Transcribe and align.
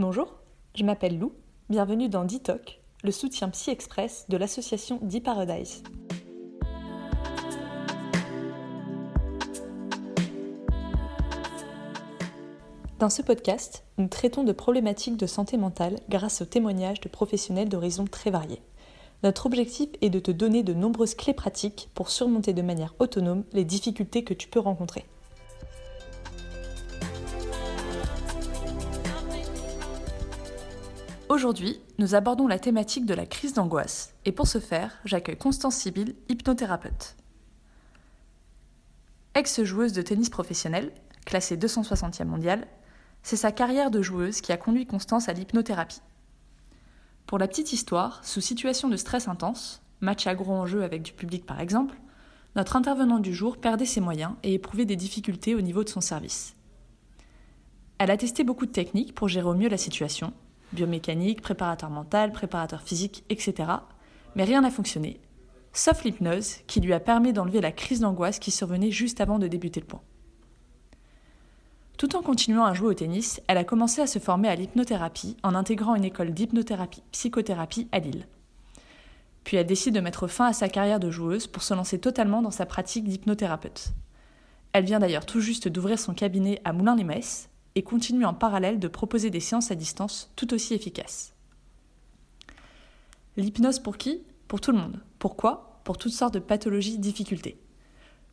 Bonjour, 0.00 0.32
je 0.76 0.84
m'appelle 0.84 1.18
Lou, 1.18 1.32
bienvenue 1.68 2.08
dans 2.08 2.24
DITOC, 2.24 2.80
le 3.02 3.10
soutien 3.10 3.48
Psy 3.48 3.70
Express 3.70 4.26
de 4.28 4.36
l'association 4.36 5.00
D-Paradise. 5.02 5.82
Dans 13.00 13.10
ce 13.10 13.22
podcast, 13.22 13.82
nous 13.98 14.06
traitons 14.06 14.44
de 14.44 14.52
problématiques 14.52 15.16
de 15.16 15.26
santé 15.26 15.56
mentale 15.56 15.96
grâce 16.08 16.42
aux 16.42 16.46
témoignages 16.46 17.00
de 17.00 17.08
professionnels 17.08 17.68
d'horizons 17.68 18.04
très 18.04 18.30
variés. 18.30 18.62
Notre 19.24 19.46
objectif 19.46 19.88
est 20.00 20.10
de 20.10 20.20
te 20.20 20.30
donner 20.30 20.62
de 20.62 20.74
nombreuses 20.74 21.16
clés 21.16 21.34
pratiques 21.34 21.90
pour 21.94 22.10
surmonter 22.10 22.52
de 22.52 22.62
manière 22.62 22.94
autonome 23.00 23.42
les 23.52 23.64
difficultés 23.64 24.22
que 24.22 24.34
tu 24.34 24.46
peux 24.46 24.60
rencontrer. 24.60 25.06
Aujourd'hui, 31.38 31.80
nous 31.98 32.16
abordons 32.16 32.48
la 32.48 32.58
thématique 32.58 33.06
de 33.06 33.14
la 33.14 33.24
crise 33.24 33.52
d'angoisse 33.52 34.12
et 34.24 34.32
pour 34.32 34.48
ce 34.48 34.58
faire, 34.58 34.98
j'accueille 35.04 35.38
Constance 35.38 35.76
Sibyl, 35.76 36.16
hypnothérapeute. 36.28 37.14
Ex-joueuse 39.36 39.92
de 39.92 40.02
tennis 40.02 40.30
professionnelle, 40.30 40.90
classée 41.24 41.56
260e 41.56 42.24
mondiale, 42.24 42.66
c'est 43.22 43.36
sa 43.36 43.52
carrière 43.52 43.92
de 43.92 44.02
joueuse 44.02 44.40
qui 44.40 44.50
a 44.50 44.56
conduit 44.56 44.84
Constance 44.84 45.28
à 45.28 45.32
l'hypnothérapie. 45.32 46.00
Pour 47.28 47.38
la 47.38 47.46
petite 47.46 47.72
histoire, 47.72 48.24
sous 48.24 48.40
situation 48.40 48.88
de 48.88 48.96
stress 48.96 49.28
intense, 49.28 49.80
match 50.00 50.26
agro 50.26 50.52
en 50.52 50.66
jeu 50.66 50.82
avec 50.82 51.02
du 51.02 51.12
public 51.12 51.46
par 51.46 51.60
exemple, 51.60 51.94
notre 52.56 52.74
intervenant 52.74 53.20
du 53.20 53.32
jour 53.32 53.58
perdait 53.58 53.86
ses 53.86 54.00
moyens 54.00 54.32
et 54.42 54.54
éprouvait 54.54 54.86
des 54.86 54.96
difficultés 54.96 55.54
au 55.54 55.60
niveau 55.60 55.84
de 55.84 55.88
son 55.88 56.00
service. 56.00 56.56
Elle 57.98 58.10
a 58.10 58.16
testé 58.16 58.42
beaucoup 58.42 58.66
de 58.66 58.72
techniques 58.72 59.14
pour 59.14 59.28
gérer 59.28 59.46
au 59.46 59.54
mieux 59.54 59.68
la 59.68 59.76
situation, 59.76 60.32
biomécanique, 60.72 61.42
préparateur 61.42 61.90
mental, 61.90 62.32
préparateur 62.32 62.82
physique, 62.82 63.24
etc. 63.28 63.70
Mais 64.34 64.44
rien 64.44 64.60
n'a 64.60 64.70
fonctionné, 64.70 65.20
sauf 65.72 66.04
l'hypnose 66.04 66.56
qui 66.66 66.80
lui 66.80 66.92
a 66.92 67.00
permis 67.00 67.32
d'enlever 67.32 67.60
la 67.60 67.72
crise 67.72 68.00
d'angoisse 68.00 68.38
qui 68.38 68.50
survenait 68.50 68.90
juste 68.90 69.20
avant 69.20 69.38
de 69.38 69.48
débuter 69.48 69.80
le 69.80 69.86
point. 69.86 70.02
Tout 71.96 72.14
en 72.14 72.22
continuant 72.22 72.64
à 72.64 72.74
jouer 72.74 72.88
au 72.88 72.94
tennis, 72.94 73.40
elle 73.48 73.58
a 73.58 73.64
commencé 73.64 74.00
à 74.00 74.06
se 74.06 74.20
former 74.20 74.48
à 74.48 74.54
l'hypnothérapie 74.54 75.36
en 75.42 75.56
intégrant 75.56 75.96
une 75.96 76.04
école 76.04 76.32
d'hypnothérapie 76.32 77.02
psychothérapie 77.10 77.88
à 77.90 77.98
Lille. 77.98 78.28
Puis 79.42 79.56
elle 79.56 79.66
décide 79.66 79.96
de 79.96 80.00
mettre 80.00 80.28
fin 80.28 80.46
à 80.46 80.52
sa 80.52 80.68
carrière 80.68 81.00
de 81.00 81.10
joueuse 81.10 81.48
pour 81.48 81.62
se 81.62 81.74
lancer 81.74 81.98
totalement 81.98 82.40
dans 82.40 82.52
sa 82.52 82.66
pratique 82.66 83.08
d'hypnothérapeute. 83.08 83.94
Elle 84.72 84.84
vient 84.84 85.00
d'ailleurs 85.00 85.26
tout 85.26 85.40
juste 85.40 85.66
d'ouvrir 85.66 85.98
son 85.98 86.14
cabinet 86.14 86.60
à 86.64 86.72
Moulins-les-Metz 86.72 87.48
et 87.78 87.82
continue 87.82 88.24
en 88.24 88.34
parallèle 88.34 88.80
de 88.80 88.88
proposer 88.88 89.30
des 89.30 89.38
séances 89.38 89.70
à 89.70 89.76
distance 89.76 90.32
tout 90.34 90.52
aussi 90.52 90.74
efficaces. 90.74 91.32
L'hypnose 93.36 93.78
pour 93.78 93.98
qui? 93.98 94.24
Pour 94.48 94.60
tout 94.60 94.72
le 94.72 94.78
monde. 94.78 95.00
Pourquoi? 95.20 95.80
Pour 95.84 95.96
toutes 95.96 96.12
sortes 96.12 96.34
de 96.34 96.40
pathologies, 96.40 96.98
difficultés. 96.98 97.56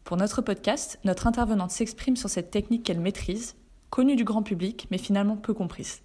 Pour 0.04 0.18
notre 0.18 0.42
podcast, 0.42 1.00
notre 1.04 1.28
intervenante 1.28 1.70
s'exprime 1.70 2.16
sur 2.16 2.28
cette 2.28 2.50
technique 2.50 2.82
qu'elle 2.82 3.00
maîtrise, 3.00 3.56
connue 3.92 4.16
du 4.16 4.24
grand 4.24 4.42
public 4.42 4.88
mais 4.90 4.98
finalement 4.98 5.38
peu 5.38 5.54
comprise. 5.54 6.02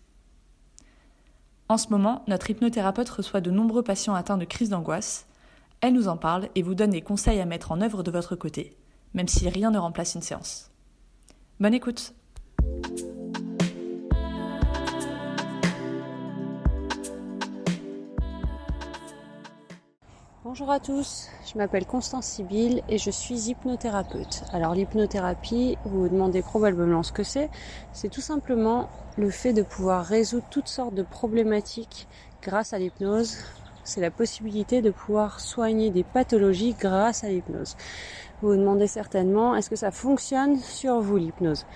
En 1.71 1.79
ce 1.79 1.89
moment, 1.89 2.27
notre 2.29 2.51
hypnothérapeute 2.51 3.09
reçoit 3.09 3.41
de 3.41 3.51
nombreux 3.51 3.83
patients 3.83 4.15
atteints 4.15 4.37
de 4.37 4.45
crise 4.45 4.69
d'angoisse. 4.69 5.27
Elle 5.81 5.95
nous 5.95 6.09
en 6.09 6.19
parle 6.19 6.51
et 6.57 6.63
vous 6.63 6.75
donne 6.75 6.91
des 6.91 7.01
conseils 7.01 7.41
à 7.41 7.47
mettre 7.47 7.73
en 7.73 7.81
œuvre 7.81 8.03
de 8.03 8.11
votre 8.11 8.37
côté, 8.37 8.77
même 9.15 9.29
si 9.29 9.49
rien 9.49 9.71
ne 9.71 9.79
remplace 9.79 10.15
une 10.15 10.21
séance. 10.21 10.71
Bonne 11.59 11.73
écoute 11.73 12.13
Bonjour 20.51 20.73
à 20.73 20.81
tous, 20.81 21.29
je 21.47 21.57
m'appelle 21.57 21.87
Constance 21.87 22.27
Sibyl 22.27 22.83
et 22.89 22.99
je 22.99 23.13
suis 23.13 23.51
hypnothérapeute. 23.51 24.43
Alors 24.53 24.75
l'hypnothérapie, 24.75 25.79
vous 25.85 26.01
vous 26.01 26.09
demandez 26.09 26.43
probablement 26.43 27.05
ce 27.05 27.13
que 27.13 27.23
c'est. 27.23 27.49
C'est 27.93 28.09
tout 28.09 28.21
simplement 28.21 28.89
le 29.17 29.31
fait 29.31 29.53
de 29.53 29.63
pouvoir 29.63 30.05
résoudre 30.05 30.47
toutes 30.51 30.67
sortes 30.67 30.97
de 30.97 31.05
problématiques 31.05 32.09
grâce 32.43 32.73
à 32.73 32.81
l'hypnose. 32.81 33.37
C'est 33.85 34.01
la 34.01 34.11
possibilité 34.11 34.83
de 34.83 34.91
pouvoir 34.91 35.41
soigner 35.41 35.91
des 35.91 36.05
pathologies 36.05 36.75
grâce 36.79 37.25
à 37.25 37.29
l'hypnose. 37.29 37.77
Vous 38.41 38.49
vous 38.49 38.57
demandez 38.57 38.87
certainement, 38.87 39.55
est-ce 39.55 39.69
que 39.69 39.77
ça 39.77 39.91
fonctionne 39.91 40.59
sur 40.59 41.01
vous 41.01 41.17
l'hypnose? 41.17 41.67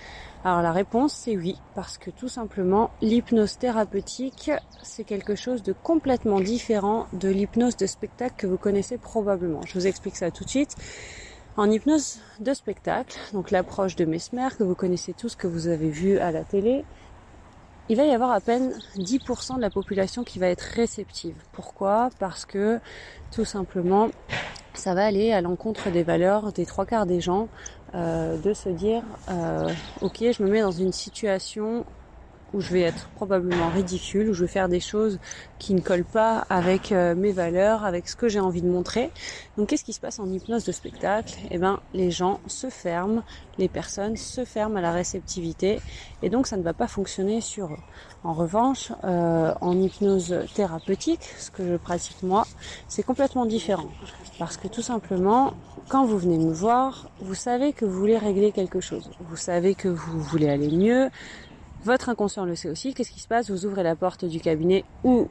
Alors 0.43 0.61
la 0.61 0.71
réponse 0.71 1.13
c'est 1.13 1.35
oui, 1.35 1.57
parce 1.73 1.97
que 1.97 2.11
tout 2.11 2.27
simplement 2.27 2.91
l'hypnose 3.01 3.57
thérapeutique 3.57 4.51
c'est 4.83 5.03
quelque 5.03 5.35
chose 5.35 5.63
de 5.63 5.73
complètement 5.73 6.39
différent 6.39 7.07
de 7.13 7.29
l'hypnose 7.29 7.77
de 7.77 7.87
spectacle 7.87 8.35
que 8.37 8.47
vous 8.47 8.57
connaissez 8.57 8.97
probablement. 8.97 9.61
Je 9.65 9.73
vous 9.73 9.87
explique 9.87 10.15
ça 10.15 10.29
tout 10.29 10.43
de 10.43 10.49
suite. 10.49 10.75
En 11.57 11.71
hypnose 11.71 12.19
de 12.41 12.53
spectacle, 12.53 13.17
donc 13.31 13.49
l'approche 13.49 13.95
de 13.95 14.03
Mesmer 14.03 14.49
que 14.57 14.63
vous 14.63 14.75
connaissez 14.75 15.13
tous, 15.13 15.35
que 15.35 15.47
vous 15.47 15.67
avez 15.67 15.89
vu 15.89 16.19
à 16.19 16.31
la 16.31 16.43
télé, 16.43 16.83
il 17.89 17.97
va 17.97 18.05
y 18.05 18.11
avoir 18.11 18.31
à 18.31 18.41
peine 18.41 18.71
10% 18.97 19.57
de 19.57 19.61
la 19.61 19.69
population 19.69 20.23
qui 20.23 20.39
va 20.39 20.47
être 20.47 20.61
réceptive. 20.61 21.35
Pourquoi? 21.51 22.09
Parce 22.19 22.45
que 22.45 22.79
tout 23.31 23.45
simplement, 23.45 24.09
ça 24.73 24.93
va 24.93 25.05
aller 25.05 25.31
à 25.31 25.41
l'encontre 25.41 25.89
des 25.89 26.03
valeurs 26.03 26.51
des 26.51 26.65
trois 26.65 26.85
quarts 26.85 27.05
des 27.05 27.21
gens 27.21 27.47
euh, 27.93 28.37
de 28.37 28.53
se 28.53 28.69
dire 28.69 29.03
euh, 29.29 29.69
ok 30.01 30.17
je 30.19 30.43
me 30.43 30.49
mets 30.49 30.61
dans 30.61 30.71
une 30.71 30.91
situation 30.91 31.85
où 32.53 32.61
je 32.61 32.71
vais 32.71 32.81
être 32.81 33.09
probablement 33.15 33.69
ridicule, 33.69 34.29
où 34.29 34.33
je 34.33 34.41
vais 34.41 34.51
faire 34.51 34.69
des 34.69 34.79
choses 34.79 35.19
qui 35.59 35.73
ne 35.73 35.81
collent 35.81 36.05
pas 36.05 36.45
avec 36.49 36.91
euh, 36.91 37.15
mes 37.15 37.31
valeurs, 37.31 37.85
avec 37.85 38.07
ce 38.07 38.15
que 38.15 38.27
j'ai 38.27 38.39
envie 38.39 38.61
de 38.61 38.69
montrer. 38.69 39.11
Donc 39.57 39.69
qu'est-ce 39.69 39.83
qui 39.83 39.93
se 39.93 39.99
passe 39.99 40.19
en 40.19 40.31
hypnose 40.31 40.63
de 40.63 40.71
spectacle? 40.71 41.33
Eh 41.51 41.57
ben 41.57 41.79
les 41.93 42.11
gens 42.11 42.39
se 42.47 42.69
ferment, 42.69 43.23
les 43.57 43.67
personnes 43.67 44.15
se 44.15 44.45
ferment 44.45 44.77
à 44.77 44.81
la 44.81 44.91
réceptivité 44.91 45.79
et 46.21 46.29
donc 46.29 46.47
ça 46.47 46.57
ne 46.57 46.63
va 46.63 46.73
pas 46.73 46.87
fonctionner 46.87 47.41
sur 47.41 47.67
eux. 47.67 47.83
En 48.23 48.33
revanche, 48.33 48.91
euh, 49.03 49.53
en 49.61 49.79
hypnose 49.79 50.35
thérapeutique, 50.55 51.21
ce 51.37 51.51
que 51.51 51.65
je 51.65 51.75
pratique 51.75 52.23
moi, 52.23 52.45
c'est 52.87 53.03
complètement 53.03 53.45
différent. 53.45 53.89
Parce 54.39 54.57
que 54.57 54.67
tout 54.67 54.81
simplement, 54.81 55.53
quand 55.89 56.05
vous 56.05 56.17
venez 56.17 56.39
me 56.39 56.51
voir, 56.51 57.09
vous 57.21 57.35
savez 57.35 57.71
que 57.71 57.85
vous 57.85 57.99
voulez 57.99 58.17
régler 58.17 58.51
quelque 58.51 58.79
chose. 58.79 59.11
Vous 59.29 59.37
savez 59.37 59.75
que 59.75 59.87
vous 59.87 60.19
voulez 60.19 60.49
aller 60.49 60.75
mieux, 60.75 61.09
votre 61.85 62.09
inconscient 62.09 62.45
le 62.45 62.55
sait 62.55 62.69
aussi. 62.69 62.93
Qu'est-ce 62.93 63.11
qui 63.11 63.19
se 63.19 63.27
passe? 63.27 63.49
Vous 63.49 63.65
ouvrez 63.65 63.83
la 63.83 63.95
porte 63.95 64.25
du 64.25 64.39
cabinet 64.39 64.83
ou 65.03 65.27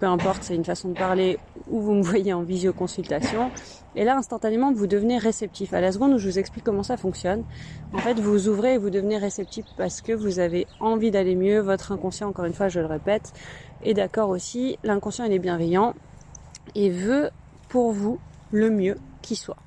peu 0.00 0.08
importe, 0.08 0.42
c'est 0.42 0.56
une 0.56 0.64
façon 0.64 0.88
de 0.88 0.98
parler, 0.98 1.38
ou 1.70 1.80
vous 1.80 1.94
me 1.94 2.02
voyez 2.12 2.32
en 2.32 2.42
visioconsultation. 2.42 3.52
Et 3.94 4.02
là, 4.02 4.16
instantanément, 4.16 4.72
vous 4.72 4.88
devenez 4.88 5.16
réceptif. 5.16 5.72
À 5.72 5.80
la 5.80 5.92
seconde 5.92 6.14
où 6.14 6.18
je 6.18 6.28
vous 6.28 6.40
explique 6.40 6.64
comment 6.64 6.82
ça 6.82 6.96
fonctionne, 6.96 7.44
en 7.92 7.98
fait, 7.98 8.18
vous 8.18 8.48
ouvrez 8.48 8.74
et 8.74 8.78
vous 8.78 8.90
devenez 8.90 9.16
réceptif 9.16 9.64
parce 9.76 10.00
que 10.00 10.12
vous 10.12 10.40
avez 10.40 10.66
envie 10.80 11.12
d'aller 11.12 11.36
mieux. 11.36 11.60
Votre 11.60 11.92
inconscient, 11.92 12.28
encore 12.28 12.46
une 12.46 12.52
fois, 12.52 12.68
je 12.68 12.80
le 12.80 12.86
répète, 12.86 13.32
est 13.84 13.94
d'accord 13.94 14.30
aussi. 14.30 14.76
L'inconscient, 14.82 15.24
il 15.24 15.32
est 15.32 15.38
bienveillant 15.38 15.94
et 16.74 16.90
veut 16.90 17.30
pour 17.68 17.92
vous 17.92 18.18
le 18.50 18.70
mieux 18.70 18.96
qui 19.20 19.36
soit. 19.36 19.58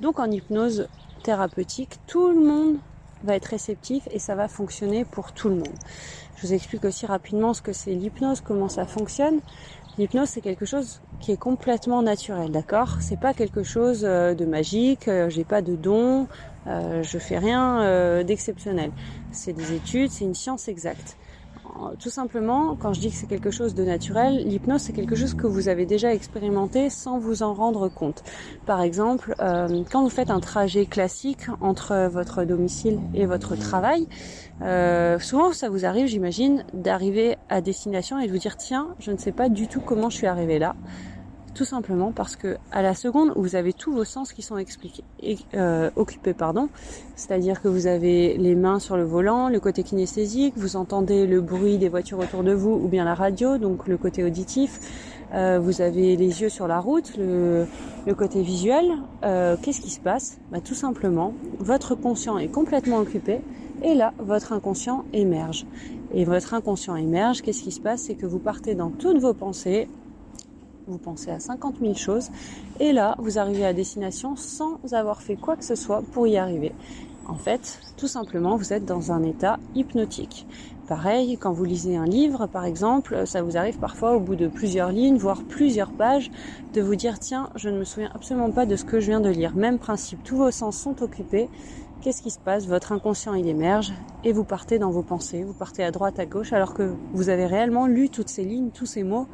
Donc, 0.00 0.18
en 0.18 0.30
hypnose 0.30 0.88
thérapeutique, 1.24 1.98
tout 2.06 2.30
le 2.30 2.40
monde 2.40 2.78
va 3.24 3.34
être 3.34 3.46
réceptif 3.46 4.08
et 4.10 4.18
ça 4.18 4.34
va 4.34 4.48
fonctionner 4.48 5.04
pour 5.04 5.32
tout 5.32 5.48
le 5.48 5.56
monde. 5.56 5.78
Je 6.36 6.46
vous 6.46 6.52
explique 6.52 6.84
aussi 6.84 7.06
rapidement 7.06 7.54
ce 7.54 7.62
que 7.62 7.72
c'est 7.72 7.94
l'hypnose, 7.94 8.40
comment 8.40 8.68
ça 8.68 8.86
fonctionne. 8.86 9.40
L'hypnose 9.98 10.28
c'est 10.28 10.40
quelque 10.40 10.66
chose 10.66 11.00
qui 11.20 11.32
est 11.32 11.36
complètement 11.36 12.02
naturel, 12.02 12.50
d'accord? 12.50 12.98
C'est 13.00 13.18
pas 13.18 13.32
quelque 13.32 13.62
chose 13.62 14.04
euh, 14.04 14.34
de 14.34 14.44
magique, 14.44 15.08
euh, 15.08 15.30
j'ai 15.30 15.44
pas 15.44 15.62
de 15.62 15.74
don, 15.74 16.28
euh, 16.66 17.02
je 17.02 17.18
fais 17.18 17.38
rien 17.38 18.22
d'exceptionnel. 18.24 18.90
C'est 19.30 19.52
des 19.52 19.72
études, 19.72 20.10
c'est 20.10 20.24
une 20.24 20.34
science 20.34 20.68
exacte 20.68 21.16
tout 21.98 22.10
simplement, 22.10 22.76
quand 22.76 22.92
je 22.92 23.00
dis 23.00 23.10
que 23.10 23.16
c'est 23.16 23.26
quelque 23.26 23.50
chose 23.50 23.74
de 23.74 23.84
naturel, 23.84 24.44
l'hypnose 24.46 24.82
c'est 24.82 24.92
quelque 24.92 25.16
chose 25.16 25.34
que 25.34 25.46
vous 25.46 25.68
avez 25.68 25.86
déjà 25.86 26.12
expérimenté 26.12 26.90
sans 26.90 27.18
vous 27.18 27.42
en 27.42 27.54
rendre 27.54 27.88
compte. 27.88 28.22
Par 28.66 28.80
exemple, 28.82 29.34
euh, 29.40 29.82
quand 29.90 30.02
vous 30.02 30.10
faites 30.10 30.30
un 30.30 30.40
trajet 30.40 30.86
classique 30.86 31.46
entre 31.60 32.08
votre 32.08 32.44
domicile 32.44 33.00
et 33.14 33.26
votre 33.26 33.56
travail, 33.56 34.06
euh, 34.62 35.18
souvent 35.18 35.52
ça 35.52 35.68
vous 35.68 35.84
arrive, 35.84 36.06
j'imagine, 36.06 36.64
d'arriver 36.72 37.36
à 37.48 37.60
destination 37.60 38.18
et 38.18 38.26
de 38.26 38.32
vous 38.32 38.38
dire 38.38 38.56
tiens, 38.56 38.94
je 38.98 39.10
ne 39.10 39.18
sais 39.18 39.32
pas 39.32 39.48
du 39.48 39.68
tout 39.68 39.80
comment 39.80 40.10
je 40.10 40.16
suis 40.16 40.26
arrivé 40.26 40.58
là. 40.58 40.74
Tout 41.54 41.64
simplement 41.64 42.10
parce 42.10 42.34
que 42.34 42.56
à 42.72 42.82
la 42.82 42.94
seconde 42.94 43.32
vous 43.36 43.54
avez 43.54 43.72
tous 43.72 43.92
vos 43.92 44.04
sens 44.04 44.32
qui 44.32 44.42
sont 44.42 44.58
expliqués, 44.58 45.04
euh, 45.54 45.88
occupés, 45.94 46.34
pardon, 46.34 46.68
c'est-à-dire 47.14 47.62
que 47.62 47.68
vous 47.68 47.86
avez 47.86 48.36
les 48.36 48.56
mains 48.56 48.80
sur 48.80 48.96
le 48.96 49.04
volant, 49.04 49.48
le 49.48 49.60
côté 49.60 49.84
kinesthésique, 49.84 50.54
vous 50.56 50.74
entendez 50.74 51.26
le 51.26 51.40
bruit 51.40 51.78
des 51.78 51.88
voitures 51.88 52.18
autour 52.18 52.42
de 52.42 52.52
vous 52.52 52.72
ou 52.72 52.88
bien 52.88 53.04
la 53.04 53.14
radio, 53.14 53.56
donc 53.58 53.86
le 53.86 53.96
côté 53.96 54.24
auditif. 54.24 54.80
Euh, 55.32 55.58
vous 55.60 55.80
avez 55.80 56.16
les 56.16 56.42
yeux 56.42 56.48
sur 56.48 56.68
la 56.68 56.80
route, 56.80 57.16
le, 57.16 57.66
côté 58.16 58.42
visuel. 58.42 58.86
Euh, 59.24 59.56
qu'est-ce 59.60 59.80
qui 59.80 59.90
se 59.90 60.00
passe? 60.00 60.38
Bah, 60.50 60.60
Tout 60.60 60.74
simplement, 60.74 61.34
votre 61.58 61.94
conscient 61.94 62.38
est 62.38 62.48
complètement 62.48 62.98
occupé 62.98 63.40
Et 63.82 63.94
là, 63.94 64.12
votre 64.18 64.52
inconscient 64.52 65.04
émerge. 65.12 65.66
Et 66.12 66.24
votre 66.24 66.54
inconscient 66.54 66.94
émerge, 66.94 67.42
qu'est-ce 67.42 67.62
qui 67.62 67.72
se 67.72 67.80
passe? 67.80 68.02
C'est 68.02 68.14
que 68.14 68.26
vous 68.26 68.38
partez 68.38 68.74
dans 68.74 68.90
toutes 68.90 69.18
vos 69.18 69.34
pensées, 69.34 69.88
vous 70.86 70.98
pensez 70.98 71.30
à 71.30 71.40
50 71.40 71.76
000 71.80 71.94
choses, 71.94 72.30
et 72.80 72.92
là, 72.92 73.14
vous 73.18 73.38
arrivez 73.38 73.64
à 73.64 73.72
destination 73.72 74.36
sans 74.36 74.78
avoir 74.92 75.22
fait 75.22 75.36
quoi 75.36 75.56
que 75.56 75.64
ce 75.64 75.74
soit 75.74 76.02
pour 76.12 76.26
y 76.26 76.36
arriver. 76.36 76.72
En 77.26 77.36
fait, 77.36 77.80
tout 77.96 78.08
simplement, 78.08 78.56
vous 78.56 78.72
êtes 78.72 78.84
dans 78.84 79.10
un 79.10 79.22
état 79.22 79.58
hypnotique. 79.74 80.46
Pareil, 80.86 81.38
quand 81.38 81.52
vous 81.52 81.64
lisez 81.64 81.96
un 81.96 82.04
livre, 82.04 82.46
par 82.46 82.66
exemple, 82.66 83.26
ça 83.26 83.40
vous 83.40 83.56
arrive 83.56 83.78
parfois 83.78 84.14
au 84.14 84.20
bout 84.20 84.36
de 84.36 84.48
plusieurs 84.48 84.92
lignes, 84.92 85.16
voire 85.16 85.42
plusieurs 85.42 85.92
pages, 85.92 86.30
de 86.74 86.82
vous 86.82 86.94
dire 86.94 87.18
tiens, 87.18 87.48
je 87.54 87.70
ne 87.70 87.78
me 87.78 87.84
souviens 87.84 88.10
absolument 88.14 88.50
pas 88.50 88.66
de 88.66 88.76
ce 88.76 88.84
que 88.84 89.00
je 89.00 89.06
viens 89.06 89.20
de 89.20 89.30
lire. 89.30 89.56
Même 89.56 89.78
principe, 89.78 90.22
tous 90.22 90.36
vos 90.36 90.50
sens 90.50 90.76
sont 90.76 91.02
occupés. 91.02 91.48
Qu'est-ce 92.02 92.20
qui 92.20 92.30
se 92.30 92.38
passe? 92.38 92.66
Votre 92.66 92.92
inconscient 92.92 93.32
il 93.32 93.48
émerge 93.48 93.94
et 94.24 94.32
vous 94.32 94.44
partez 94.44 94.78
dans 94.78 94.90
vos 94.90 95.02
pensées, 95.02 95.42
vous 95.42 95.54
partez 95.54 95.82
à 95.82 95.90
droite, 95.90 96.18
à 96.18 96.26
gauche, 96.26 96.52
alors 96.52 96.74
que 96.74 96.92
vous 97.14 97.30
avez 97.30 97.46
réellement 97.46 97.86
lu 97.86 98.10
toutes 98.10 98.28
ces 98.28 98.44
lignes, 98.44 98.68
tous 98.70 98.84
ces 98.84 99.04
mots, 99.04 99.26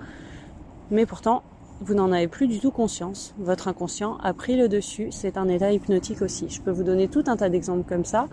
mais 0.90 1.06
pourtant 1.06 1.42
vous 1.80 1.94
n'en 1.94 2.12
avez 2.12 2.28
plus 2.28 2.46
du 2.46 2.60
tout 2.60 2.70
conscience. 2.70 3.34
Votre 3.38 3.68
inconscient 3.68 4.18
a 4.18 4.34
pris 4.34 4.56
le 4.56 4.68
dessus. 4.68 5.08
C'est 5.10 5.38
un 5.38 5.48
état 5.48 5.72
hypnotique 5.72 6.20
aussi. 6.20 6.50
Je 6.50 6.60
peux 6.60 6.70
vous 6.70 6.82
donner 6.82 7.08
tout 7.08 7.24
un 7.26 7.36
tas 7.36 7.48
d'exemples 7.48 7.88
comme 7.88 8.04
ça. 8.04 8.28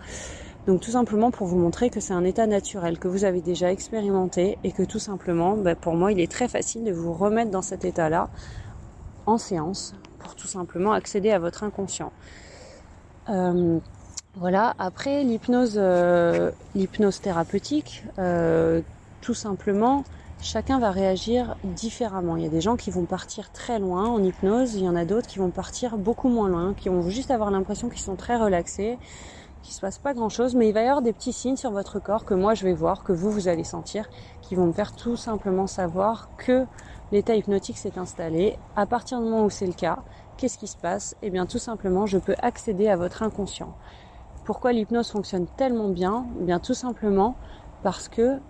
Donc 0.66 0.82
tout 0.82 0.90
simplement 0.90 1.30
pour 1.30 1.46
vous 1.46 1.56
montrer 1.56 1.88
que 1.88 1.98
c'est 1.98 2.12
un 2.12 2.24
état 2.24 2.46
naturel 2.46 2.98
que 2.98 3.08
vous 3.08 3.24
avez 3.24 3.40
déjà 3.40 3.72
expérimenté 3.72 4.58
et 4.64 4.72
que 4.72 4.82
tout 4.82 4.98
simplement, 4.98 5.56
bah, 5.56 5.74
pour 5.74 5.94
moi, 5.94 6.12
il 6.12 6.20
est 6.20 6.30
très 6.30 6.46
facile 6.46 6.84
de 6.84 6.92
vous 6.92 7.14
remettre 7.14 7.50
dans 7.50 7.62
cet 7.62 7.86
état-là 7.86 8.28
en 9.24 9.38
séance 9.38 9.94
pour 10.18 10.34
tout 10.34 10.46
simplement 10.46 10.92
accéder 10.92 11.30
à 11.30 11.38
votre 11.38 11.64
inconscient. 11.64 12.12
Euh, 13.30 13.78
voilà. 14.36 14.74
Après 14.78 15.24
l'hypnose, 15.24 15.76
euh, 15.78 16.50
l'hypnose 16.74 17.20
thérapeutique, 17.20 18.04
euh, 18.18 18.82
tout 19.22 19.34
simplement, 19.34 20.04
chacun 20.40 20.78
va 20.78 20.90
réagir 20.90 21.56
différemment. 21.64 22.36
Il 22.36 22.42
y 22.42 22.46
a 22.46 22.50
des 22.50 22.60
gens 22.60 22.76
qui 22.76 22.90
vont 22.90 23.06
partir 23.06 23.50
très 23.52 23.78
loin 23.78 24.08
en 24.08 24.22
hypnose, 24.22 24.74
il 24.74 24.84
y 24.84 24.88
en 24.88 24.96
a 24.96 25.04
d'autres 25.04 25.26
qui 25.26 25.38
vont 25.38 25.50
partir 25.50 25.98
beaucoup 25.98 26.28
moins 26.28 26.48
loin, 26.48 26.74
qui 26.74 26.88
vont 26.88 27.08
juste 27.08 27.30
avoir 27.30 27.50
l'impression 27.50 27.88
qu'ils 27.88 28.00
sont 28.00 28.16
très 28.16 28.36
relaxés, 28.36 28.98
qu'il 29.62 29.74
se 29.74 29.80
passe 29.80 29.98
pas 29.98 30.14
grand 30.14 30.28
chose, 30.28 30.54
mais 30.54 30.68
il 30.68 30.72
va 30.72 30.82
y 30.82 30.86
avoir 30.86 31.02
des 31.02 31.12
petits 31.12 31.32
signes 31.32 31.56
sur 31.56 31.72
votre 31.72 31.98
corps 31.98 32.24
que 32.24 32.34
moi 32.34 32.54
je 32.54 32.64
vais 32.64 32.72
voir, 32.72 33.02
que 33.02 33.12
vous 33.12 33.30
vous 33.30 33.48
allez 33.48 33.64
sentir, 33.64 34.08
qui 34.40 34.54
vont 34.54 34.66
me 34.66 34.72
faire 34.72 34.94
tout 34.94 35.16
simplement 35.16 35.66
savoir 35.66 36.30
que 36.36 36.66
l'état 37.10 37.34
hypnotique 37.34 37.78
s'est 37.78 37.98
installé. 37.98 38.58
À 38.76 38.86
partir 38.86 39.18
du 39.18 39.24
moment 39.24 39.44
où 39.44 39.50
c'est 39.50 39.66
le 39.66 39.72
cas, 39.72 40.04
qu'est-ce 40.36 40.58
qui 40.58 40.68
se 40.68 40.76
passe? 40.76 41.16
Eh 41.22 41.30
bien 41.30 41.46
tout 41.46 41.58
simplement, 41.58 42.06
je 42.06 42.18
peux 42.18 42.36
accéder 42.40 42.88
à 42.88 42.96
votre 42.96 43.22
inconscient. 43.22 43.74
Pourquoi 44.44 44.72
l'hypnose 44.72 45.10
fonctionne 45.10 45.46
tellement 45.48 45.88
bien? 45.88 46.26
Eh 46.40 46.44
bien 46.44 46.60
tout 46.60 46.74
simplement 46.74 47.36
parce 47.82 48.08
que 48.08 48.40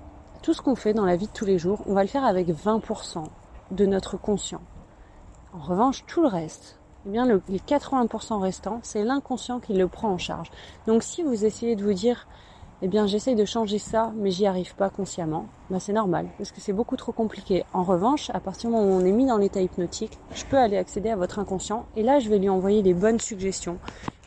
tout 0.43 0.55
ce 0.55 0.63
qu'on 0.63 0.77
fait 0.77 0.95
dans 0.95 1.05
la 1.05 1.17
vie 1.17 1.27
de 1.27 1.33
tous 1.33 1.45
les 1.45 1.59
jours, 1.59 1.83
on 1.87 1.95
va 1.95 2.03
le 2.03 2.09
faire 2.09 2.25
avec 2.25 2.49
20% 2.49 3.25
de 3.71 3.87
notre 3.87 4.17
conscient. 4.17 4.61
En 5.53 5.59
revanche, 5.59 6.05
tout 6.07 6.23
le 6.23 6.29
reste, 6.29 6.79
eh 7.07 7.11
bien, 7.11 7.27
les 7.27 7.59
80% 7.59 8.41
restants, 8.41 8.81
c'est 8.83 9.05
l'inconscient 9.05 9.61
qui 9.61 9.75
le 9.75 9.89
prend 9.89 10.11
en 10.11 10.19
charge. 10.19 10.51
Donc, 10.87 11.03
si 11.03 11.23
vous 11.23 11.45
essayez 11.45 11.75
de 11.75 11.83
vous 11.83 11.95
dire, 11.95 12.27
eh 12.83 12.89
bien, 12.89 13.07
j'essaye 13.07 13.35
de 13.35 13.45
changer 13.45 13.79
ça, 13.79 14.13
mais 14.17 14.31
j'y 14.31 14.47
arrive 14.47 14.75
pas 14.75 14.91
consciemment, 14.91 15.47
bah, 15.71 15.81
c'est 15.81 15.93
normal, 15.93 16.29
parce 16.39 16.53
que 16.53 16.61
c'est 16.61 16.73
beaucoup 16.73 16.97
trop 16.97 17.13
compliqué. 17.13 17.65
En 17.73 17.83
revanche, 17.83 18.31
à 18.31 18.41
partir 18.41 18.71
du 18.71 18.77
moment 18.77 18.89
où 18.89 19.01
on 19.01 19.05
est 19.05 19.13
mis 19.13 19.27
dans 19.27 19.39
l'état 19.39 19.61
hypnotique, 19.61 20.19
je 20.35 20.45
peux 20.45 20.59
aller 20.59 20.77
accéder 20.77 21.11
à 21.11 21.17
votre 21.17 21.39
inconscient, 21.39 21.87
et 21.97 22.03
là, 22.03 22.21
je 22.21 22.29
vais 22.29 22.39
lui 22.39 22.49
envoyer 22.49 22.83
les 22.83 22.95
bonnes 22.95 23.21
suggestions 23.21 23.79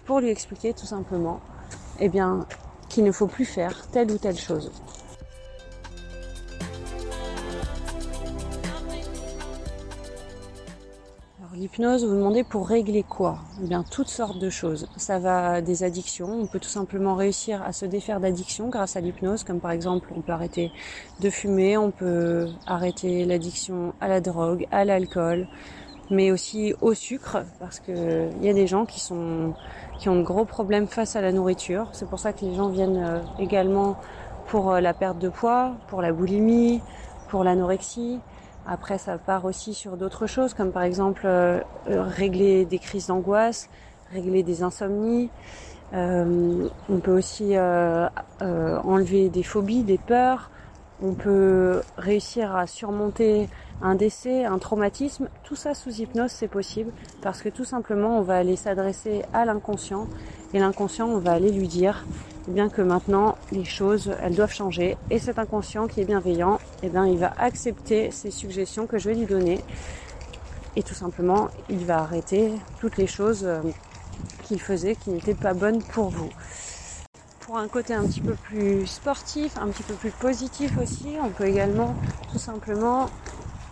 pour 0.05 0.19
lui 0.19 0.29
expliquer 0.29 0.73
tout 0.73 0.85
simplement, 0.85 1.39
eh 1.99 2.09
bien, 2.09 2.45
qu'il 2.89 3.05
ne 3.05 3.11
faut 3.11 3.27
plus 3.27 3.45
faire 3.45 3.87
telle 3.91 4.11
ou 4.11 4.17
telle 4.17 4.37
chose. 4.37 4.71
L'hypnose, 11.61 12.03
vous 12.03 12.15
demandez 12.15 12.43
pour 12.43 12.67
régler 12.67 13.03
quoi? 13.03 13.37
Eh 13.61 13.67
bien, 13.67 13.83
toutes 13.83 14.07
sortes 14.07 14.39
de 14.39 14.49
choses. 14.49 14.87
Ça 14.97 15.19
va 15.19 15.61
des 15.61 15.83
addictions. 15.83 16.27
On 16.41 16.47
peut 16.47 16.57
tout 16.57 16.67
simplement 16.67 17.13
réussir 17.13 17.61
à 17.61 17.71
se 17.71 17.85
défaire 17.85 18.19
d'addictions 18.19 18.69
grâce 18.69 18.95
à 18.95 18.99
l'hypnose, 18.99 19.43
comme 19.43 19.59
par 19.59 19.69
exemple, 19.69 20.11
on 20.17 20.21
peut 20.21 20.31
arrêter 20.31 20.71
de 21.19 21.29
fumer, 21.29 21.77
on 21.77 21.91
peut 21.91 22.47
arrêter 22.65 23.25
l'addiction 23.25 23.93
à 24.01 24.07
la 24.07 24.21
drogue, 24.21 24.65
à 24.71 24.85
l'alcool, 24.85 25.47
mais 26.09 26.31
aussi 26.31 26.73
au 26.81 26.95
sucre, 26.95 27.43
parce 27.59 27.79
que 27.79 28.27
il 28.39 28.43
y 28.43 28.49
a 28.49 28.53
des 28.53 28.65
gens 28.65 28.87
qui 28.87 28.99
ont 29.13 29.53
de 30.03 30.23
gros 30.23 30.45
problèmes 30.45 30.87
face 30.87 31.15
à 31.15 31.21
la 31.21 31.31
nourriture. 31.31 31.89
C'est 31.91 32.09
pour 32.09 32.17
ça 32.17 32.33
que 32.33 32.43
les 32.43 32.55
gens 32.55 32.69
viennent 32.69 32.97
euh, 32.97 33.19
également 33.37 33.97
pour 34.47 34.71
euh, 34.71 34.81
la 34.81 34.95
perte 34.95 35.19
de 35.19 35.29
poids, 35.29 35.75
pour 35.89 36.01
la 36.01 36.11
boulimie, 36.11 36.81
pour 37.29 37.43
l'anorexie. 37.43 38.19
Après, 38.67 38.97
ça 38.97 39.17
part 39.17 39.45
aussi 39.45 39.73
sur 39.73 39.97
d'autres 39.97 40.27
choses, 40.27 40.53
comme 40.53 40.71
par 40.71 40.83
exemple 40.83 41.23
euh, 41.25 41.59
euh, 41.89 42.03
régler 42.03 42.65
des 42.65 42.79
crises 42.79 43.07
d'angoisse, 43.07 43.69
régler 44.11 44.43
des 44.43 44.63
insomnies. 44.63 45.29
Euh, 45.93 46.67
on 46.89 46.99
peut 46.99 47.17
aussi 47.17 47.57
enlever 47.57 49.29
des 49.29 49.43
phobies, 49.43 49.83
des 49.83 49.97
peurs. 49.97 50.49
On 51.03 51.13
peut 51.13 51.81
réussir 51.97 52.55
à 52.55 52.67
surmonter 52.67 53.49
un 53.81 53.95
décès, 53.95 54.45
un 54.45 54.59
traumatisme. 54.59 55.27
Tout 55.43 55.55
ça 55.55 55.73
sous 55.73 55.89
hypnose, 55.89 56.31
c'est 56.31 56.47
possible 56.47 56.91
parce 57.21 57.41
que 57.41 57.49
tout 57.49 57.65
simplement, 57.65 58.19
on 58.19 58.21
va 58.21 58.37
aller 58.37 58.55
s'adresser 58.55 59.23
à 59.33 59.43
l'inconscient 59.43 60.07
et 60.53 60.59
l'inconscient, 60.59 61.07
on 61.07 61.17
va 61.17 61.31
aller 61.31 61.51
lui 61.51 61.67
dire 61.67 62.05
bien 62.47 62.69
que 62.69 62.81
maintenant 62.81 63.37
les 63.51 63.65
choses 63.65 64.13
elles 64.21 64.35
doivent 64.35 64.53
changer 64.53 64.97
et 65.09 65.19
cet 65.19 65.37
inconscient 65.39 65.87
qui 65.87 66.01
est 66.01 66.05
bienveillant 66.05 66.59
eh 66.83 66.89
bien 66.89 67.05
il 67.05 67.17
va 67.17 67.33
accepter 67.37 68.11
ces 68.11 68.31
suggestions 68.31 68.87
que 68.87 68.97
je 68.97 69.09
vais 69.09 69.15
lui 69.15 69.25
donner 69.25 69.59
et 70.75 70.83
tout 70.83 70.93
simplement 70.93 71.49
il 71.69 71.85
va 71.85 71.99
arrêter 71.99 72.51
toutes 72.79 72.97
les 72.97 73.07
choses 73.07 73.43
euh, 73.43 73.61
qu'il 74.43 74.59
faisait 74.59 74.95
qui 74.95 75.09
n'étaient 75.11 75.33
pas 75.33 75.53
bonnes 75.53 75.81
pour 75.81 76.09
vous. 76.09 76.29
Pour 77.39 77.57
un 77.57 77.67
côté 77.67 77.93
un 77.93 78.03
petit 78.03 78.21
peu 78.21 78.33
plus 78.33 78.85
sportif, 78.85 79.57
un 79.57 79.67
petit 79.67 79.83
peu 79.83 79.93
plus 79.95 80.11
positif 80.11 80.77
aussi, 80.77 81.15
on 81.21 81.29
peut 81.29 81.47
également 81.47 81.95
tout 82.31 82.37
simplement 82.39 83.09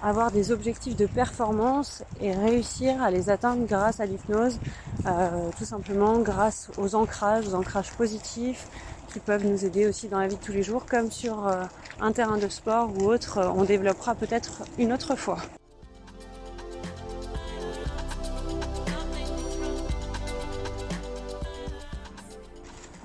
avoir 0.02 0.32
des 0.32 0.52
objectifs 0.52 0.96
de 0.96 1.06
performance 1.06 2.04
et 2.22 2.34
réussir 2.34 3.02
à 3.02 3.12
les 3.12 3.30
atteindre 3.30 3.66
grâce 3.66 4.00
à 4.00 4.06
l'hypnose, 4.06 4.60
euh, 5.06 5.50
tout 5.58 5.66
simplement 5.66 6.20
grâce 6.20 6.72
aux 6.78 6.96
ancrages, 6.96 7.48
aux 7.48 7.56
ancrages 7.56 7.92
positifs 7.92 8.68
qui 9.12 9.20
peuvent 9.20 9.46
nous 9.46 9.66
aider 9.66 9.88
aussi 9.88 10.08
dans 10.08 10.20
la 10.20 10.28
vie 10.28 10.36
de 10.36 10.42
tous 10.42 10.52
les 10.52 10.64
jours, 10.64 10.86
comme 10.86 11.12
sur 11.12 11.48
euh, 11.48 11.64
un 12.00 12.12
terrain 12.12 12.38
de 12.38 12.48
sport 12.48 12.92
ou 12.98 13.06
autre, 13.06 13.40
on 13.56 13.64
développera 13.64 14.16
peut-être 14.16 14.64
une 14.78 14.94
autre 14.94 15.16
fois. 15.16 15.38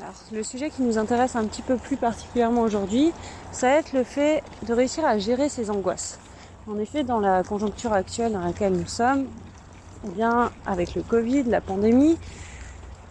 Alors, 0.01 0.15
le 0.31 0.43
sujet 0.43 0.69
qui 0.69 0.83
nous 0.83 0.99
intéresse 0.99 1.35
un 1.37 1.47
petit 1.47 1.63
peu 1.63 1.77
plus 1.77 1.97
particulièrement 1.97 2.61
aujourd'hui, 2.61 3.13
ça 3.51 3.69
va 3.69 3.75
être 3.77 3.95
le 3.95 4.05
fait 4.05 4.43
de 4.67 4.75
réussir 4.75 5.07
à 5.07 5.19
gérer 5.19 5.49
ses 5.49 5.71
angoisses. 5.71 6.19
En 6.67 6.79
effet, 6.79 7.05
dans 7.05 7.21
la 7.21 7.43
conjoncture 7.43 7.93
actuelle 7.93 8.33
dans 8.33 8.41
laquelle 8.41 8.73
nous 8.73 8.87
sommes, 8.87 9.27
eh 10.07 10.11
bien, 10.13 10.51
avec 10.65 10.95
le 10.95 11.03
Covid, 11.03 11.43
la 11.43 11.61
pandémie, 11.61 12.17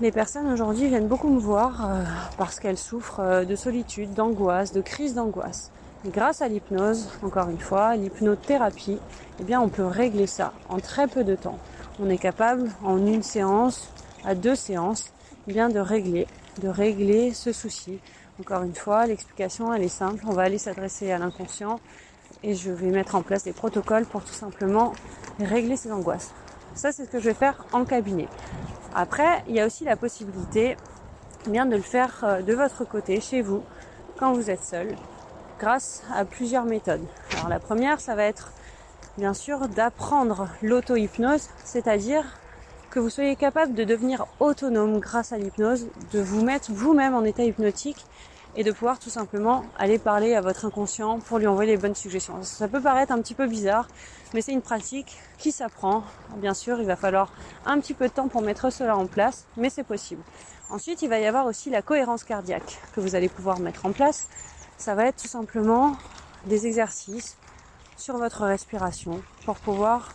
les 0.02 0.12
personnes 0.12 0.52
aujourd'hui 0.52 0.88
viennent 0.88 1.08
beaucoup 1.08 1.30
me 1.30 1.40
voir 1.40 1.86
euh, 1.86 2.04
parce 2.40 2.60
qu'elles 2.60 2.80
souffrent 2.80 3.20
euh, 3.20 3.46
de 3.46 3.56
solitude, 3.56 4.16
d'angoisse, 4.16 4.74
de 4.74 4.82
crise 4.82 5.14
d'angoisse. 5.14 5.70
grâce 6.08 6.42
à 6.42 6.48
l'hypnose, 6.48 7.10
encore 7.22 7.48
une 7.50 7.60
fois, 7.60 7.96
l'hypnothérapie, 7.96 8.98
eh 9.40 9.44
bien, 9.44 9.62
on 9.62 9.70
peut 9.70 9.86
régler 9.86 10.26
ça 10.26 10.52
en 10.68 10.80
très 10.80 11.08
peu 11.08 11.24
de 11.24 11.36
temps. 11.36 11.60
On 12.00 12.10
est 12.10 12.18
capable, 12.18 12.72
en 12.84 12.98
une 13.06 13.22
séance, 13.22 13.88
à 14.26 14.34
deux 14.34 14.56
séances, 14.56 15.14
eh 15.48 15.54
bien, 15.54 15.70
de 15.70 15.80
régler, 15.80 16.26
de 16.60 16.70
régler 16.70 17.34
ce 17.34 17.52
souci. 17.52 18.00
Encore 18.40 18.64
une 18.64 18.74
fois, 18.74 19.06
l'explication, 19.06 19.72
elle 19.72 19.84
est 19.84 19.90
simple. 19.90 20.24
On 20.28 20.34
va 20.34 20.42
aller 20.42 20.58
s'adresser 20.58 21.12
à 21.12 21.20
l'inconscient 21.20 21.80
et 22.44 22.56
je 22.56 22.72
vais 22.72 22.90
mettre 22.92 23.16
en 23.16 23.22
place 23.22 23.44
des 23.44 23.54
protocoles 23.54 24.06
pour 24.06 24.24
tout 24.24 24.34
simplement 24.34 24.94
régler 25.40 25.78
ces 25.78 25.92
angoisses. 25.92 26.32
Ça, 26.76 26.92
c'est 26.92 27.06
ce 27.06 27.10
que 27.10 27.20
je 27.20 27.26
vais 27.26 27.34
faire 27.34 27.66
en 27.72 27.86
cabinet. 27.86 28.28
Après, 28.96 29.44
il 29.48 29.56
y 29.56 29.60
a 29.60 29.66
aussi 29.66 29.86
la 29.86 29.96
possibilité 29.96 30.76
bien 31.48 31.66
de 31.66 31.76
le 31.76 31.82
faire 31.82 32.22
euh, 32.24 32.42
de 32.42 32.54
votre 32.54 32.86
côté, 32.86 33.20
chez 33.20 33.42
vous, 33.42 33.64
quand 34.18 34.34
vous 34.34 34.50
êtes 34.50 34.64
seul, 34.64 34.96
grâce 35.60 36.04
à 36.14 36.26
plusieurs 36.26 36.66
méthodes. 36.66 37.06
Alors 37.34 37.50
la 37.50 37.60
première, 37.60 38.00
ça 38.00 38.16
va 38.16 38.24
être 38.24 38.52
bien 39.18 39.34
sûr 39.34 39.68
d'apprendre 39.68 40.50
l'auto-hypnose, 40.62 41.50
c'est-à-dire 41.64 42.24
que 42.90 43.00
vous 43.00 43.10
soyez 43.10 43.36
capable 43.36 43.74
de 43.74 43.84
devenir 43.84 44.26
autonome 44.40 45.00
grâce 45.00 45.34
à 45.34 45.38
l'hypnose, 45.38 45.88
de 46.12 46.22
vous 46.22 46.44
mettre 46.44 46.72
vous-même 46.72 47.16
en 47.16 47.24
état 47.24 47.44
hypnotique 47.44 48.06
et 48.56 48.64
de 48.64 48.72
pouvoir 48.72 49.00
tout 49.00 49.10
simplement 49.10 49.66
aller 49.78 49.98
parler 49.98 50.36
à 50.36 50.42
votre 50.42 50.66
inconscient 50.66 51.20
pour 51.20 51.40
lui 51.40 51.48
envoyer 51.48 51.72
les 51.72 51.78
bonnes 51.78 51.96
suggestions. 51.96 52.42
Ça 52.44 52.68
peut 52.68 52.82
paraître 52.82 53.12
un 53.12 53.22
petit 53.22 53.34
peu 53.34 53.48
bizarre, 53.48 53.88
mais 54.34 54.42
c'est 54.42 54.52
une 54.52 54.62
pratique 54.62 55.18
qui 55.38 55.52
s'apprend. 55.52 56.04
Bien 56.38 56.54
sûr, 56.54 56.80
il 56.80 56.86
va 56.86 56.96
falloir 56.96 57.32
un 57.66 57.80
petit 57.80 57.94
peu 57.94 58.08
de 58.08 58.14
temps 58.14 58.28
pour 58.28 58.42
mettre 58.42 58.70
cela 58.70 58.96
en 58.96 59.08
place, 59.08 59.46
mais 59.58 59.70
c'est 59.70 59.84
possible. 59.84 60.22
Ensuite, 60.70 61.02
il 61.02 61.10
va 61.10 61.20
y 61.20 61.26
avoir 61.26 61.46
aussi 61.46 61.70
la 61.70 61.82
cohérence 61.82 62.24
cardiaque 62.24 62.80
que 62.96 63.00
vous 63.00 63.16
allez 63.16 63.30
pouvoir 63.30 63.60
mettre 63.60 63.86
en 63.86 63.92
place. 63.92 64.28
Ça 64.78 64.96
va 64.96 65.06
être 65.06 65.22
tout 65.22 65.28
simplement 65.28 65.96
des 66.46 66.68
exercices 66.68 67.38
sur 67.98 68.18
votre 68.18 68.44
respiration 68.44 69.22
pour 69.46 69.56
pouvoir 69.56 70.14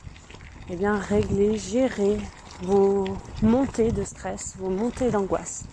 eh 0.70 0.76
bien, 0.76 0.96
régler, 0.96 1.56
gérer 1.56 2.18
vos 2.62 3.04
montées 3.42 3.92
de 3.92 4.04
stress, 4.04 4.56
vos 4.58 4.68
montées 4.68 5.10
d'angoisse. 5.10 5.64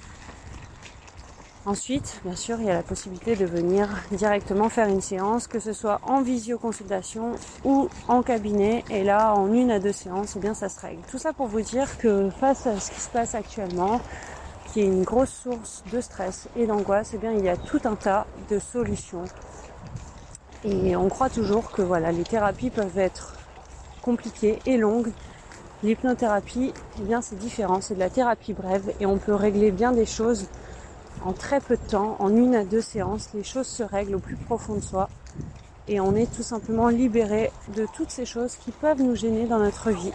Ensuite, 1.67 2.21
bien 2.23 2.35
sûr, 2.35 2.59
il 2.59 2.67
y 2.67 2.69
a 2.69 2.75
la 2.75 2.83
possibilité 2.83 3.35
de 3.35 3.45
venir 3.45 3.89
directement 4.11 4.69
faire 4.69 4.87
une 4.87 5.01
séance, 5.01 5.47
que 5.47 5.59
ce 5.59 5.73
soit 5.73 5.99
en 6.03 6.21
visioconsultation 6.21 7.31
ou 7.63 7.89
en 8.07 8.21
cabinet. 8.21 8.83
Et 8.91 9.03
là, 9.03 9.33
en 9.33 9.51
une 9.51 9.71
à 9.71 9.79
deux 9.79 9.91
séances, 9.91 10.35
eh 10.35 10.39
bien, 10.39 10.53
ça 10.53 10.69
se 10.69 10.79
règle. 10.79 11.01
Tout 11.09 11.17
ça 11.17 11.33
pour 11.33 11.47
vous 11.47 11.61
dire 11.61 11.97
que 11.97 12.29
face 12.29 12.67
à 12.67 12.79
ce 12.79 12.91
qui 12.91 12.99
se 12.99 13.09
passe 13.09 13.33
actuellement, 13.33 13.99
qui 14.71 14.81
est 14.81 14.85
une 14.85 15.03
grosse 15.03 15.31
source 15.31 15.83
de 15.91 16.01
stress 16.01 16.47
et 16.55 16.67
d'angoisse, 16.67 17.11
eh 17.15 17.17
bien, 17.17 17.31
il 17.31 17.43
y 17.43 17.49
a 17.49 17.57
tout 17.57 17.81
un 17.85 17.95
tas 17.95 18.27
de 18.51 18.59
solutions. 18.59 19.25
Et 20.63 20.95
on 20.95 21.09
croit 21.09 21.29
toujours 21.29 21.71
que 21.71 21.81
voilà, 21.81 22.11
les 22.11 22.23
thérapies 22.23 22.69
peuvent 22.69 22.99
être 22.99 23.33
compliquées 24.03 24.59
et 24.67 24.77
longues. 24.77 25.11
L'hypnothérapie, 25.81 26.73
eh 26.99 27.01
bien, 27.01 27.21
c'est 27.21 27.39
différent. 27.39 27.81
C'est 27.81 27.95
de 27.95 27.99
la 27.99 28.11
thérapie 28.11 28.53
brève 28.53 28.93
et 28.99 29.07
on 29.07 29.17
peut 29.17 29.33
régler 29.33 29.71
bien 29.71 29.93
des 29.93 30.05
choses 30.05 30.45
en 31.25 31.33
très 31.33 31.59
peu 31.59 31.75
de 31.75 31.89
temps, 31.89 32.15
en 32.19 32.33
une 32.35 32.53
à 32.53 32.63
deux 32.63 32.81
séances, 32.81 33.29
les 33.33 33.43
choses 33.43 33.65
se 33.65 33.81
règlent 33.81 34.15
au 34.15 34.19
plus 34.19 34.35
profond 34.35 34.75
de 34.75 34.81
soi 34.81 35.09
et 35.87 35.99
on 35.99 36.15
est 36.15 36.31
tout 36.31 36.43
simplement 36.43 36.89
libéré 36.89 37.51
de 37.75 37.87
toutes 37.95 38.11
ces 38.11 38.25
choses 38.25 38.55
qui 38.55 38.71
peuvent 38.71 39.01
nous 39.01 39.15
gêner 39.15 39.47
dans 39.47 39.59
notre 39.59 39.89
vie. 39.89 40.11